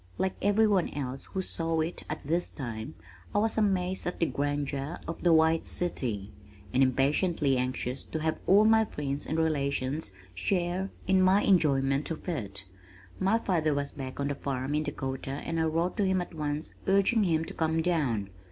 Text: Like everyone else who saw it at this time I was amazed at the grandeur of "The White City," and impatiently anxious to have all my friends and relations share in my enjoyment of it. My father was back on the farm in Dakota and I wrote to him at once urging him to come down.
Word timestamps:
Like 0.17 0.33
everyone 0.41 0.89
else 0.89 1.25
who 1.25 1.43
saw 1.43 1.81
it 1.81 2.05
at 2.09 2.25
this 2.25 2.49
time 2.49 2.95
I 3.35 3.37
was 3.37 3.55
amazed 3.55 4.07
at 4.07 4.17
the 4.17 4.25
grandeur 4.25 4.97
of 5.07 5.21
"The 5.21 5.31
White 5.31 5.67
City," 5.67 6.33
and 6.73 6.81
impatiently 6.81 7.55
anxious 7.59 8.03
to 8.05 8.17
have 8.19 8.39
all 8.47 8.65
my 8.65 8.83
friends 8.83 9.27
and 9.27 9.37
relations 9.37 10.09
share 10.33 10.89
in 11.05 11.21
my 11.21 11.43
enjoyment 11.43 12.09
of 12.09 12.27
it. 12.27 12.65
My 13.19 13.37
father 13.37 13.75
was 13.75 13.91
back 13.91 14.19
on 14.19 14.29
the 14.29 14.33
farm 14.33 14.73
in 14.73 14.81
Dakota 14.81 15.37
and 15.45 15.59
I 15.59 15.65
wrote 15.65 15.97
to 15.97 16.05
him 16.07 16.19
at 16.19 16.33
once 16.33 16.73
urging 16.87 17.25
him 17.25 17.45
to 17.45 17.53
come 17.53 17.83
down. 17.83 18.31